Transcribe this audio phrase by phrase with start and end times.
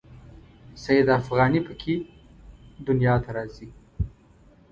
[0.83, 1.95] سید افغاني په کې
[2.87, 3.67] دنیا ته راځي.